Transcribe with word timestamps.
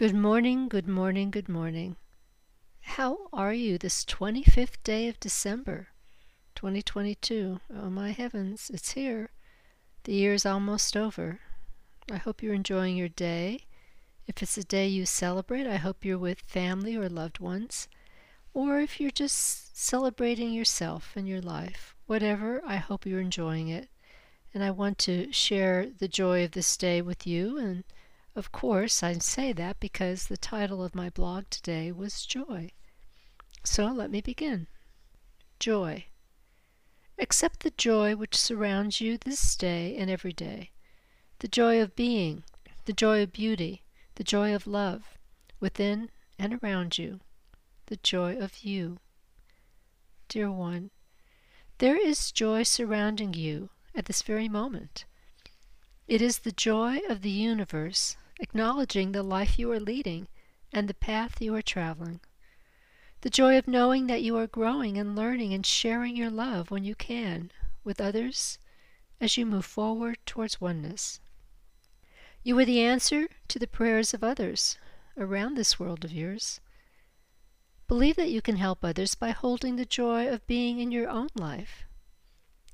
Good 0.00 0.14
morning, 0.14 0.70
good 0.70 0.88
morning, 0.88 1.30
good 1.30 1.50
morning. 1.50 1.96
How 2.96 3.28
are 3.34 3.52
you 3.52 3.76
this 3.76 4.02
25th 4.06 4.82
day 4.82 5.08
of 5.08 5.20
December, 5.20 5.88
2022? 6.54 7.60
Oh 7.76 7.90
my 7.90 8.12
heavens, 8.12 8.70
it's 8.72 8.92
here. 8.92 9.28
The 10.04 10.14
year 10.14 10.32
is 10.32 10.46
almost 10.46 10.96
over. 10.96 11.40
I 12.10 12.16
hope 12.16 12.42
you're 12.42 12.54
enjoying 12.54 12.96
your 12.96 13.10
day. 13.10 13.66
If 14.26 14.42
it's 14.42 14.56
a 14.56 14.64
day 14.64 14.88
you 14.88 15.04
celebrate, 15.04 15.66
I 15.66 15.76
hope 15.76 16.02
you're 16.02 16.16
with 16.16 16.40
family 16.40 16.96
or 16.96 17.10
loved 17.10 17.38
ones. 17.38 17.86
Or 18.54 18.80
if 18.80 19.02
you're 19.02 19.10
just 19.10 19.76
celebrating 19.76 20.54
yourself 20.54 21.12
and 21.14 21.28
your 21.28 21.42
life, 21.42 21.94
whatever, 22.06 22.62
I 22.64 22.76
hope 22.76 23.04
you're 23.04 23.20
enjoying 23.20 23.68
it. 23.68 23.90
And 24.54 24.64
I 24.64 24.70
want 24.70 24.96
to 25.00 25.30
share 25.30 25.90
the 25.90 26.08
joy 26.08 26.42
of 26.42 26.52
this 26.52 26.78
day 26.78 27.02
with 27.02 27.26
you 27.26 27.58
and 27.58 27.84
of 28.36 28.52
course, 28.52 29.02
I 29.02 29.14
say 29.14 29.52
that 29.52 29.80
because 29.80 30.26
the 30.26 30.36
title 30.36 30.84
of 30.84 30.94
my 30.94 31.10
blog 31.10 31.44
today 31.50 31.90
was 31.90 32.24
Joy. 32.24 32.70
So 33.64 33.86
let 33.86 34.10
me 34.10 34.20
begin. 34.20 34.66
Joy. 35.58 36.06
Accept 37.18 37.60
the 37.60 37.72
joy 37.72 38.16
which 38.16 38.36
surrounds 38.36 39.00
you 39.00 39.18
this 39.18 39.56
day 39.56 39.96
and 39.96 40.10
every 40.10 40.32
day. 40.32 40.70
The 41.40 41.48
joy 41.48 41.80
of 41.80 41.94
being, 41.96 42.44
the 42.86 42.92
joy 42.92 43.22
of 43.22 43.32
beauty, 43.32 43.82
the 44.14 44.24
joy 44.24 44.54
of 44.54 44.66
love, 44.66 45.18
within 45.58 46.10
and 46.38 46.58
around 46.62 46.96
you, 46.98 47.20
the 47.86 47.98
joy 47.98 48.36
of 48.36 48.58
you. 48.64 48.98
Dear 50.28 50.50
one, 50.50 50.90
there 51.78 51.96
is 51.96 52.32
joy 52.32 52.62
surrounding 52.62 53.34
you 53.34 53.70
at 53.94 54.06
this 54.06 54.22
very 54.22 54.48
moment. 54.48 55.04
It 56.10 56.20
is 56.20 56.40
the 56.40 56.50
joy 56.50 56.98
of 57.08 57.22
the 57.22 57.30
universe 57.30 58.16
acknowledging 58.40 59.12
the 59.12 59.22
life 59.22 59.60
you 59.60 59.70
are 59.70 59.78
leading 59.78 60.26
and 60.72 60.88
the 60.88 60.94
path 60.94 61.40
you 61.40 61.54
are 61.54 61.62
traveling. 61.62 62.18
The 63.20 63.30
joy 63.30 63.56
of 63.56 63.68
knowing 63.68 64.08
that 64.08 64.20
you 64.20 64.36
are 64.36 64.48
growing 64.48 64.98
and 64.98 65.14
learning 65.14 65.54
and 65.54 65.64
sharing 65.64 66.16
your 66.16 66.28
love 66.28 66.72
when 66.72 66.82
you 66.82 66.96
can 66.96 67.52
with 67.84 68.00
others 68.00 68.58
as 69.20 69.36
you 69.36 69.46
move 69.46 69.64
forward 69.64 70.18
towards 70.26 70.60
oneness. 70.60 71.20
You 72.42 72.58
are 72.58 72.64
the 72.64 72.80
answer 72.80 73.28
to 73.46 73.60
the 73.60 73.68
prayers 73.68 74.12
of 74.12 74.24
others 74.24 74.78
around 75.16 75.54
this 75.54 75.78
world 75.78 76.04
of 76.04 76.10
yours. 76.10 76.58
Believe 77.86 78.16
that 78.16 78.32
you 78.32 78.42
can 78.42 78.56
help 78.56 78.84
others 78.84 79.14
by 79.14 79.30
holding 79.30 79.76
the 79.76 79.86
joy 79.86 80.26
of 80.26 80.44
being 80.48 80.80
in 80.80 80.90
your 80.90 81.08
own 81.08 81.28
life, 81.36 81.84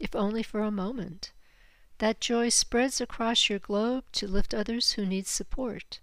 if 0.01 0.17
only 0.17 0.43
for 0.43 0.63
a 0.63 0.71
moment. 0.71 1.33
That 1.99 2.21
joy 2.21 2.51
spreads 2.51 3.01
across 3.01 3.49
your 3.49 3.59
globe 3.59 4.05
to 4.13 4.29
lift 4.29 4.53
others 4.53 4.93
who 4.93 5.07
need 5.07 5.27
support, 5.27 6.01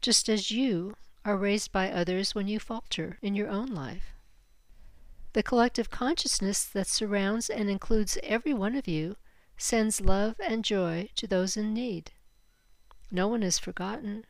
just 0.00 0.28
as 0.28 0.52
you 0.52 0.96
are 1.24 1.36
raised 1.36 1.72
by 1.72 1.90
others 1.90 2.34
when 2.36 2.46
you 2.46 2.60
falter 2.60 3.18
in 3.20 3.34
your 3.34 3.48
own 3.48 3.66
life. 3.66 4.14
The 5.32 5.42
collective 5.42 5.90
consciousness 5.90 6.64
that 6.64 6.86
surrounds 6.86 7.50
and 7.50 7.68
includes 7.68 8.16
every 8.22 8.54
one 8.54 8.76
of 8.76 8.86
you 8.86 9.16
sends 9.56 10.00
love 10.00 10.36
and 10.38 10.64
joy 10.64 11.10
to 11.16 11.26
those 11.26 11.56
in 11.56 11.74
need. 11.74 12.12
No 13.10 13.26
one 13.26 13.42
is 13.42 13.58
forgotten, 13.58 14.24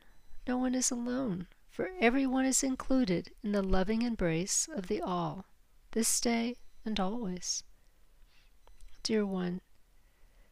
no 0.49 0.57
one 0.57 0.75
is 0.75 0.91
alone, 0.91 1.49
for 1.69 1.91
everyone 2.01 2.47
is 2.47 2.63
included 2.63 3.31
in 3.45 3.53
the 3.53 3.63
loving 3.63 4.03
embrace 4.03 4.69
of 4.75 4.87
the 4.87 5.03
All, 5.03 5.45
this 5.91 6.19
day 6.21 6.57
and 6.85 6.99
always. 6.99 7.63
Dear 9.03 9.27
one, 9.27 9.61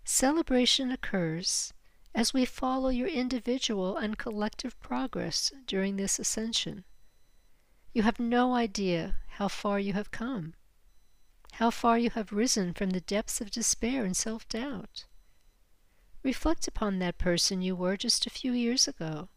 Celebration 0.07 0.91
occurs 0.93 1.73
as 2.15 2.35
we 2.35 2.45
follow 2.45 2.91
your 2.91 3.09
individual 3.09 3.97
and 3.97 4.19
collective 4.19 4.79
progress 4.81 5.51
during 5.67 5.97
this 5.97 6.19
ascension. 6.19 6.85
You 7.95 8.03
have 8.03 8.21
no 8.21 8.55
idea 8.55 9.17
how 9.39 9.49
far 9.49 9.81
you 9.81 9.95
have 9.95 10.11
come, 10.11 10.55
how 11.53 11.71
far 11.71 11.99
you 11.99 12.11
have 12.11 12.33
risen 12.33 12.75
from 12.75 12.91
the 12.91 13.01
depths 13.01 13.41
of 13.41 13.51
despair 13.51 14.05
and 14.05 14.15
self 14.15 14.47
doubt. 14.49 15.07
Reflect 16.23 16.69
upon 16.69 16.99
that 16.99 17.17
person 17.17 17.63
you 17.63 17.75
were 17.75 17.97
just 17.97 18.27
a 18.27 18.31
few 18.31 18.53
years 18.53 18.87
ago 18.87 19.31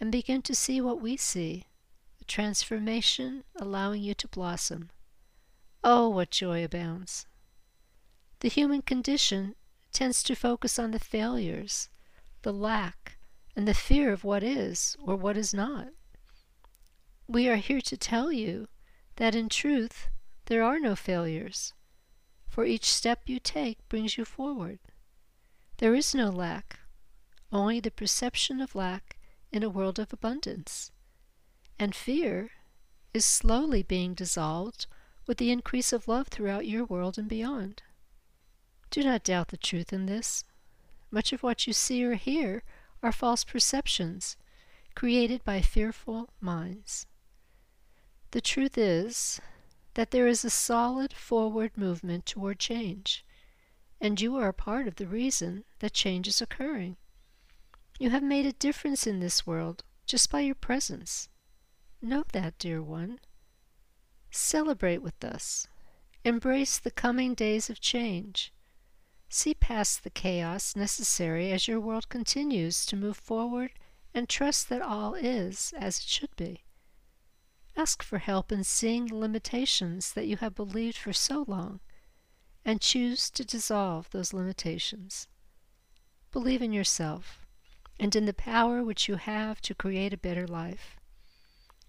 and 0.00 0.10
begin 0.10 0.40
to 0.42 0.54
see 0.54 0.80
what 0.80 1.00
we 1.02 1.16
see 1.18 1.66
a 2.20 2.24
transformation 2.24 3.44
allowing 3.56 4.02
you 4.02 4.14
to 4.14 4.28
blossom. 4.28 4.90
Oh, 5.84 6.08
what 6.08 6.30
joy 6.30 6.64
abounds! 6.64 7.26
The 8.40 8.48
human 8.48 8.82
condition 8.82 9.54
tends 9.92 10.22
to 10.22 10.34
focus 10.34 10.78
on 10.78 10.90
the 10.90 10.98
failures, 10.98 11.88
the 12.42 12.52
lack, 12.52 13.18
and 13.54 13.68
the 13.68 13.74
fear 13.74 14.12
of 14.12 14.24
what 14.24 14.42
is 14.42 14.96
or 15.00 15.16
what 15.16 15.36
is 15.36 15.52
not. 15.52 15.88
We 17.26 17.48
are 17.48 17.56
here 17.56 17.80
to 17.82 17.96
tell 17.96 18.32
you 18.32 18.68
that 19.16 19.34
in 19.34 19.48
truth 19.48 20.08
there 20.46 20.62
are 20.62 20.78
no 20.78 20.96
failures, 20.96 21.74
for 22.48 22.64
each 22.64 22.86
step 22.86 23.22
you 23.26 23.38
take 23.38 23.88
brings 23.88 24.16
you 24.18 24.24
forward. 24.24 24.78
There 25.78 25.94
is 25.94 26.14
no 26.14 26.30
lack, 26.30 26.80
only 27.52 27.80
the 27.80 27.90
perception 27.90 28.60
of 28.60 28.74
lack 28.74 29.18
in 29.50 29.62
a 29.62 29.70
world 29.70 29.98
of 29.98 30.12
abundance. 30.12 30.90
And 31.78 31.94
fear 31.94 32.50
is 33.12 33.24
slowly 33.24 33.82
being 33.82 34.14
dissolved 34.14 34.86
with 35.26 35.38
the 35.38 35.50
increase 35.50 35.92
of 35.92 36.08
love 36.08 36.28
throughout 36.28 36.66
your 36.66 36.84
world 36.84 37.18
and 37.18 37.28
beyond. 37.28 37.82
Do 38.92 39.02
not 39.02 39.24
doubt 39.24 39.48
the 39.48 39.56
truth 39.56 39.90
in 39.90 40.04
this. 40.04 40.44
Much 41.10 41.32
of 41.32 41.42
what 41.42 41.66
you 41.66 41.72
see 41.72 42.04
or 42.04 42.12
hear 42.12 42.62
are 43.02 43.10
false 43.10 43.42
perceptions 43.42 44.36
created 44.94 45.42
by 45.44 45.62
fearful 45.62 46.28
minds. 46.42 47.06
The 48.32 48.42
truth 48.42 48.76
is 48.76 49.40
that 49.94 50.10
there 50.10 50.26
is 50.26 50.44
a 50.44 50.50
solid 50.50 51.14
forward 51.14 51.74
movement 51.74 52.26
toward 52.26 52.58
change, 52.58 53.24
and 53.98 54.20
you 54.20 54.36
are 54.36 54.48
a 54.48 54.52
part 54.52 54.86
of 54.86 54.96
the 54.96 55.06
reason 55.06 55.64
that 55.78 55.94
change 55.94 56.28
is 56.28 56.42
occurring. 56.42 56.98
You 57.98 58.10
have 58.10 58.22
made 58.22 58.44
a 58.44 58.52
difference 58.52 59.06
in 59.06 59.20
this 59.20 59.46
world 59.46 59.84
just 60.04 60.30
by 60.30 60.40
your 60.40 60.54
presence. 60.54 61.30
Know 62.02 62.24
that, 62.32 62.58
dear 62.58 62.82
one. 62.82 63.20
Celebrate 64.30 65.00
with 65.00 65.24
us. 65.24 65.66
Embrace 66.26 66.78
the 66.78 66.90
coming 66.90 67.32
days 67.32 67.70
of 67.70 67.80
change. 67.80 68.52
See 69.34 69.54
past 69.54 70.04
the 70.04 70.10
chaos 70.10 70.76
necessary 70.76 71.52
as 71.52 71.66
your 71.66 71.80
world 71.80 72.10
continues 72.10 72.84
to 72.84 72.96
move 72.96 73.16
forward 73.16 73.72
and 74.12 74.28
trust 74.28 74.68
that 74.68 74.82
all 74.82 75.14
is 75.14 75.72
as 75.74 75.96
it 76.00 76.04
should 76.04 76.36
be. 76.36 76.64
Ask 77.74 78.02
for 78.02 78.18
help 78.18 78.52
in 78.52 78.62
seeing 78.62 79.06
the 79.06 79.14
limitations 79.14 80.12
that 80.12 80.26
you 80.26 80.36
have 80.36 80.54
believed 80.54 80.98
for 80.98 81.14
so 81.14 81.46
long 81.48 81.80
and 82.62 82.82
choose 82.82 83.30
to 83.30 83.42
dissolve 83.42 84.10
those 84.10 84.34
limitations. 84.34 85.28
Believe 86.30 86.60
in 86.60 86.74
yourself 86.74 87.46
and 87.98 88.14
in 88.14 88.26
the 88.26 88.34
power 88.34 88.84
which 88.84 89.08
you 89.08 89.16
have 89.16 89.62
to 89.62 89.74
create 89.74 90.12
a 90.12 90.18
better 90.18 90.46
life. 90.46 90.98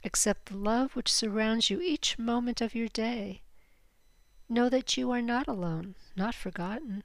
Accept 0.05 0.45
the 0.45 0.55
love 0.55 0.95
which 0.95 1.11
surrounds 1.11 1.69
you 1.69 1.81
each 1.81 2.17
moment 2.17 2.61
of 2.61 2.73
your 2.73 2.87
day. 2.87 3.41
Know 4.47 4.69
that 4.69 4.95
you 4.95 5.11
are 5.11 5.21
not 5.21 5.49
alone, 5.49 5.95
not 6.15 6.35
forgotten. 6.35 7.03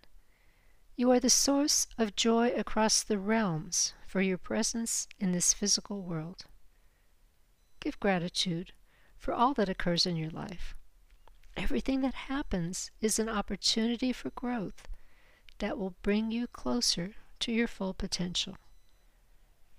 You 0.99 1.13
are 1.13 1.21
the 1.21 1.31
source 1.31 1.87
of 1.97 2.17
joy 2.17 2.49
across 2.51 3.05
the 3.05 3.21
realms 3.21 3.93
for 4.05 4.21
your 4.21 4.37
presence 4.37 5.07
in 5.21 5.31
this 5.31 5.55
physical 5.55 6.03
world. 6.03 6.47
Give 7.79 8.01
gratitude 8.01 8.73
for 9.17 9.33
all 9.33 9.55
that 9.55 9.69
occurs 9.69 10.07
in 10.07 10.17
your 10.17 10.31
life. 10.31 10.75
Everything 11.57 12.01
that 12.01 12.15
happens 12.27 12.91
is 13.01 13.21
an 13.21 13.29
opportunity 13.29 14.13
for 14.13 14.31
growth 14.31 14.89
that 15.59 15.79
will 15.79 15.95
bring 16.03 16.33
you 16.33 16.49
closer 16.49 17.15
to 17.39 17.53
your 17.53 17.69
full 17.69 17.95
potential. 17.95 18.57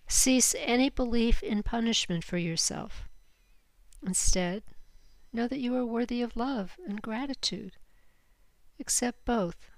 Cease 0.07 0.55
any 0.57 0.89
belief 0.89 1.43
in 1.43 1.63
punishment 1.63 2.23
for 2.23 2.37
yourself. 2.37 3.09
Instead, 4.01 4.63
know 5.33 5.49
that 5.49 5.59
you 5.59 5.75
are 5.75 5.85
worthy 5.85 6.21
of 6.21 6.37
love 6.37 6.77
and 6.87 7.01
gratitude. 7.01 7.75
Accept 8.79 9.25
both 9.25 9.69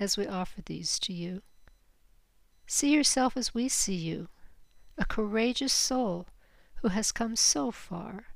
as 0.00 0.16
we 0.16 0.26
offer 0.26 0.62
these 0.62 0.98
to 0.98 1.12
you. 1.12 1.42
See 2.66 2.92
yourself 2.92 3.36
as 3.36 3.54
we 3.54 3.68
see 3.68 3.94
you, 3.94 4.28
a 4.96 5.04
courageous 5.04 5.72
soul 5.72 6.26
who 6.76 6.88
has 6.88 7.12
come 7.12 7.36
so 7.36 7.70
far. 7.70 8.26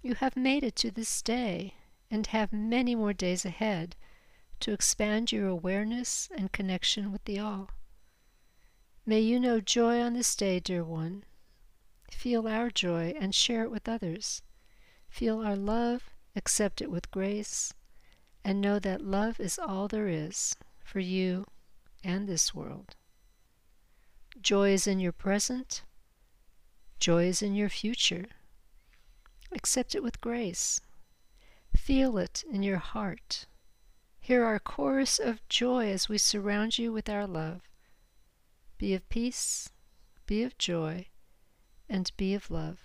You 0.00 0.14
have 0.14 0.36
made 0.36 0.62
it 0.62 0.76
to 0.76 0.90
this 0.90 1.20
day 1.20 1.74
and 2.10 2.26
have 2.28 2.52
many 2.52 2.94
more 2.94 3.12
days 3.12 3.44
ahead 3.44 3.96
to 4.60 4.72
expand 4.72 5.32
your 5.32 5.48
awareness 5.48 6.28
and 6.36 6.52
connection 6.52 7.10
with 7.10 7.24
the 7.24 7.38
All. 7.38 7.70
May 9.04 9.20
you 9.20 9.40
know 9.40 9.60
joy 9.60 10.00
on 10.00 10.14
this 10.14 10.36
day, 10.36 10.60
dear 10.60 10.84
one. 10.84 11.24
Feel 12.12 12.46
our 12.46 12.70
joy 12.70 13.14
and 13.18 13.34
share 13.34 13.64
it 13.64 13.70
with 13.70 13.88
others. 13.88 14.42
Feel 15.08 15.40
our 15.40 15.56
love, 15.56 16.10
accept 16.36 16.80
it 16.80 16.90
with 16.90 17.10
grace, 17.10 17.74
and 18.44 18.60
know 18.60 18.78
that 18.78 19.00
love 19.00 19.38
is 19.40 19.58
all 19.58 19.88
there 19.88 20.08
is 20.08 20.56
for 20.82 21.00
you 21.00 21.46
and 22.02 22.28
this 22.28 22.54
world. 22.54 22.96
Joy 24.40 24.70
is 24.70 24.86
in 24.86 24.98
your 25.00 25.12
present, 25.12 25.82
Joy 27.02 27.24
is 27.24 27.42
in 27.42 27.56
your 27.56 27.68
future. 27.68 28.26
Accept 29.50 29.96
it 29.96 30.04
with 30.04 30.20
grace. 30.20 30.80
Feel 31.74 32.16
it 32.16 32.44
in 32.48 32.62
your 32.62 32.78
heart. 32.78 33.46
Hear 34.20 34.44
our 34.44 34.60
chorus 34.60 35.18
of 35.18 35.46
joy 35.48 35.90
as 35.90 36.08
we 36.08 36.16
surround 36.16 36.78
you 36.78 36.92
with 36.92 37.08
our 37.08 37.26
love. 37.26 37.62
Be 38.78 38.94
of 38.94 39.08
peace, 39.08 39.70
be 40.26 40.44
of 40.44 40.56
joy, 40.58 41.08
and 41.88 42.12
be 42.16 42.34
of 42.34 42.52
love, 42.52 42.78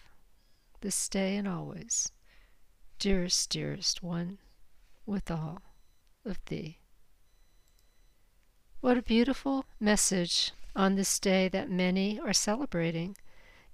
this 0.81 1.07
day 1.07 1.37
and 1.37 1.47
always. 1.47 2.11
Dearest, 2.97 3.51
dearest 3.51 4.01
one, 4.01 4.39
with 5.07 5.31
all 5.31 5.61
of 6.25 6.37
thee. 6.45 6.77
What 8.81 8.97
a 8.97 9.01
beautiful 9.01 9.65
message 9.79 10.51
on 10.75 10.95
this 10.95 11.19
day 11.19 11.47
that 11.47 11.71
many 11.71 12.19
are 12.19 12.33
celebrating 12.33 13.17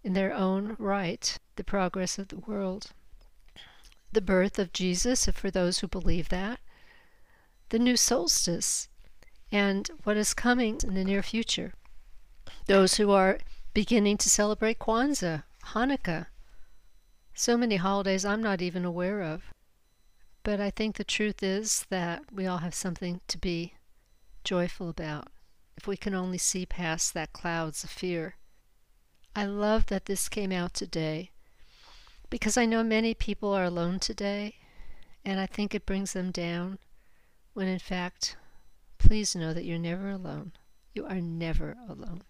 in 0.03 0.13
their 0.13 0.33
own 0.33 0.75
right 0.79 1.37
the 1.55 1.63
progress 1.63 2.17
of 2.17 2.29
the 2.29 2.39
world. 2.39 2.91
The 4.11 4.21
birth 4.21 4.59
of 4.59 4.71
Jesus, 4.71 5.25
for 5.25 5.51
those 5.51 5.79
who 5.79 5.87
believe 5.87 6.29
that, 6.29 6.59
the 7.69 7.79
new 7.79 7.97
solstice, 7.97 8.87
and 9.51 9.89
what 10.03 10.17
is 10.17 10.33
coming 10.33 10.79
in 10.83 10.93
the 10.93 11.03
near 11.03 11.23
future. 11.23 11.73
Those 12.67 12.95
who 12.95 13.11
are 13.11 13.39
beginning 13.73 14.17
to 14.17 14.29
celebrate 14.29 14.79
Kwanzaa, 14.79 15.43
Hanukkah, 15.73 16.27
so 17.33 17.57
many 17.57 17.77
holidays 17.77 18.23
I'm 18.23 18.43
not 18.43 18.61
even 18.61 18.85
aware 18.85 19.21
of. 19.21 19.52
But 20.43 20.59
I 20.59 20.69
think 20.69 20.97
the 20.97 21.05
truth 21.05 21.41
is 21.41 21.85
that 21.89 22.23
we 22.31 22.45
all 22.45 22.57
have 22.57 22.75
something 22.75 23.21
to 23.29 23.37
be 23.37 23.75
joyful 24.43 24.89
about 24.89 25.29
if 25.77 25.87
we 25.87 25.95
can 25.95 26.13
only 26.13 26.37
see 26.37 26.65
past 26.65 27.13
that 27.13 27.31
clouds 27.31 27.83
of 27.83 27.89
fear. 27.89 28.35
I 29.35 29.45
love 29.45 29.87
that 29.87 30.05
this 30.05 30.27
came 30.27 30.51
out 30.51 30.73
today 30.73 31.31
because 32.29 32.57
I 32.57 32.65
know 32.65 32.83
many 32.83 33.13
people 33.13 33.53
are 33.53 33.63
alone 33.63 33.99
today 33.99 34.55
and 35.23 35.39
I 35.39 35.45
think 35.45 35.73
it 35.73 35.85
brings 35.85 36.11
them 36.11 36.31
down 36.31 36.77
when 37.53 37.67
in 37.67 37.79
fact, 37.79 38.35
please 38.97 39.35
know 39.35 39.53
that 39.53 39.63
you're 39.63 39.79
never 39.79 40.09
alone. 40.09 40.51
You 40.93 41.05
are 41.05 41.21
never 41.21 41.77
alone 41.87 42.23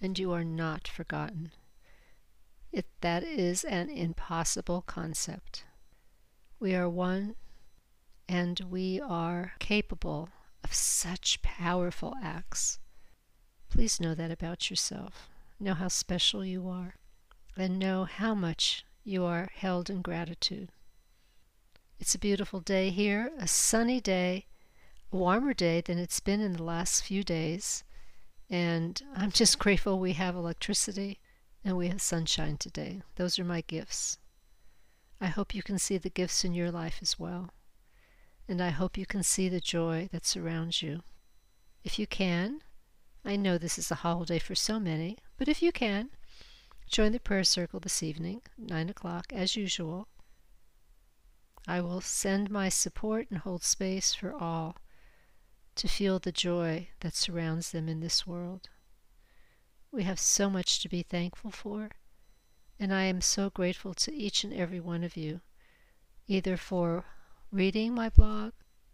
and 0.00 0.18
you 0.18 0.32
are 0.32 0.44
not 0.44 0.86
forgotten. 0.86 1.50
It, 2.72 2.86
that 3.00 3.24
is 3.24 3.64
an 3.64 3.90
impossible 3.90 4.82
concept. 4.82 5.64
We 6.60 6.74
are 6.74 6.90
one 6.90 7.36
and 8.28 8.60
we 8.60 9.00
are 9.00 9.54
capable 9.58 10.28
of 10.62 10.74
such 10.74 11.40
powerful 11.40 12.14
acts. 12.22 12.78
Please 13.70 13.98
know 13.98 14.14
that 14.14 14.30
about 14.30 14.68
yourself. 14.68 15.30
Know 15.58 15.72
how 15.72 15.88
special 15.88 16.44
you 16.44 16.68
are, 16.68 16.96
and 17.56 17.78
know 17.78 18.04
how 18.04 18.34
much 18.34 18.84
you 19.04 19.24
are 19.24 19.48
held 19.54 19.88
in 19.88 20.02
gratitude. 20.02 20.70
It's 21.98 22.14
a 22.14 22.18
beautiful 22.18 22.60
day 22.60 22.90
here, 22.90 23.32
a 23.38 23.48
sunny 23.48 24.00
day, 24.00 24.46
a 25.12 25.16
warmer 25.16 25.54
day 25.54 25.80
than 25.80 25.98
it's 25.98 26.20
been 26.20 26.40
in 26.40 26.52
the 26.52 26.62
last 26.62 27.02
few 27.02 27.24
days, 27.24 27.84
and 28.50 29.00
I'm 29.16 29.30
just 29.30 29.58
grateful 29.64 29.98
we 29.98 30.12
have 30.12 30.36
electricity 30.36 31.20
and 31.64 31.76
we 31.76 31.88
have 31.88 32.02
sunshine 32.02 32.58
today. 32.58 33.02
Those 33.16 33.38
are 33.38 33.44
my 33.44 33.62
gifts. 33.62 34.18
I 35.20 35.26
hope 35.26 35.54
you 35.54 35.62
can 35.62 35.78
see 35.78 35.98
the 35.98 36.08
gifts 36.08 36.44
in 36.44 36.54
your 36.54 36.70
life 36.70 36.98
as 37.02 37.18
well, 37.18 37.50
and 38.48 38.60
I 38.60 38.70
hope 38.70 38.96
you 38.96 39.04
can 39.04 39.22
see 39.22 39.48
the 39.48 39.60
joy 39.60 40.08
that 40.12 40.24
surrounds 40.24 40.80
you. 40.80 41.02
If 41.84 41.98
you 41.98 42.06
can, 42.06 42.62
I 43.24 43.36
know 43.36 43.58
this 43.58 43.78
is 43.78 43.90
a 43.90 43.96
holiday 43.96 44.38
for 44.38 44.54
so 44.54 44.80
many, 44.80 45.18
but 45.36 45.46
if 45.46 45.60
you 45.60 45.72
can, 45.72 46.10
join 46.88 47.12
the 47.12 47.20
prayer 47.20 47.44
circle 47.44 47.80
this 47.80 48.02
evening, 48.02 48.40
9 48.56 48.88
o'clock, 48.88 49.32
as 49.32 49.56
usual. 49.56 50.08
I 51.68 51.82
will 51.82 52.00
send 52.00 52.50
my 52.50 52.70
support 52.70 53.26
and 53.30 53.40
hold 53.40 53.62
space 53.62 54.14
for 54.14 54.34
all 54.34 54.76
to 55.74 55.86
feel 55.86 56.18
the 56.18 56.32
joy 56.32 56.88
that 57.00 57.14
surrounds 57.14 57.72
them 57.72 57.88
in 57.88 58.00
this 58.00 58.26
world. 58.26 58.70
We 59.92 60.04
have 60.04 60.18
so 60.18 60.48
much 60.48 60.80
to 60.80 60.88
be 60.88 61.02
thankful 61.02 61.50
for, 61.50 61.90
and 62.80 62.94
I 62.94 63.04
am 63.04 63.20
so 63.20 63.50
grateful 63.50 63.92
to 63.92 64.14
each 64.14 64.42
and 64.42 64.54
every 64.54 64.80
one 64.80 65.04
of 65.04 65.14
you, 65.14 65.42
either 66.26 66.56
for 66.56 67.04
reading 67.52 67.94
my 67.94 68.08
blog, 68.08 68.52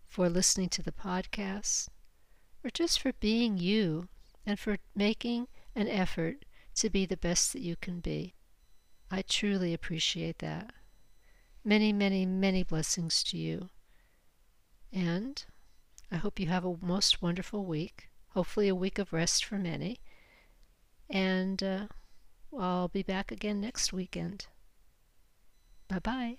for 0.09 0.29
listening 0.29 0.69
to 0.71 0.83
the 0.83 0.91
podcast, 0.91 1.88
or 2.65 2.71
just 2.71 3.00
for 3.00 3.12
being 3.12 3.59
you 3.59 4.09
and 4.44 4.59
for 4.59 4.79
making 4.97 5.47
an 5.77 5.87
effort 5.87 6.44
to 6.75 6.91
be 6.91 7.06
the 7.06 7.17
best 7.17 7.53
that 7.53 7.62
you 7.62 7.77
can 7.77 8.00
be. 8.00 8.35
I 9.09 9.23
truly 9.23 9.73
appreciate 9.73 10.41
that. 10.41 10.75
Many, 11.65 11.93
many, 11.93 12.27
many 12.27 12.65
blessings 12.65 13.23
to 13.25 13.38
you. 13.38 13.71
And 14.93 15.44
I 16.11 16.17
hope 16.17 16.41
you 16.41 16.49
have 16.49 16.65
a 16.65 16.77
most 16.81 17.23
wonderful 17.23 17.65
week, 17.65 18.09
hopefully, 18.31 18.67
a 18.67 18.75
week 18.75 18.99
of 18.99 19.12
rest 19.12 19.44
for 19.44 19.59
many. 19.59 20.00
And 21.09 21.62
uh, 21.62 21.87
I'll 22.58 22.88
be 22.88 23.03
back 23.03 23.31
again 23.31 23.61
next 23.61 23.93
weekend. 23.93 24.47
Bye 25.88 26.00
bye. 26.00 26.37